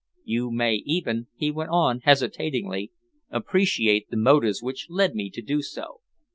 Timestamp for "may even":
0.51-1.27